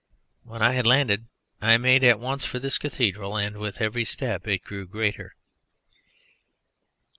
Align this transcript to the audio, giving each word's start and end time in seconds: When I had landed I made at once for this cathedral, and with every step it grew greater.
When 0.41 0.63
I 0.63 0.73
had 0.73 0.87
landed 0.87 1.27
I 1.61 1.77
made 1.77 2.03
at 2.03 2.19
once 2.19 2.43
for 2.43 2.57
this 2.57 2.79
cathedral, 2.79 3.37
and 3.37 3.59
with 3.59 3.79
every 3.81 4.03
step 4.03 4.47
it 4.47 4.63
grew 4.63 4.87
greater. 4.87 5.35